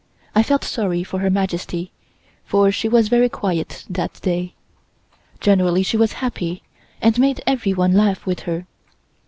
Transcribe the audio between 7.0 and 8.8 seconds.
and made everyone laugh with her.